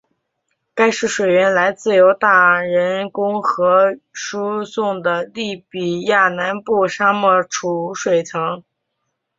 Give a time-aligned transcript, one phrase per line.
[0.73, 8.63] 该市水源来自由大人工河输送的利比亚南部沙漠蓄水层。